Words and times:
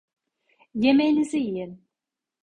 Yemeğinizi 0.75 1.37
yiyin. 1.37 1.87